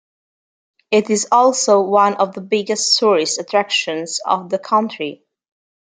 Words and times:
It 0.89 1.11
is 1.11 1.27
also 1.31 1.81
one 1.81 2.15
of 2.15 2.33
the 2.33 2.41
biggest 2.41 2.97
tourist 2.97 3.37
attractions 3.39 4.19
of 4.25 4.49
the 4.49 4.57
country. 4.57 5.23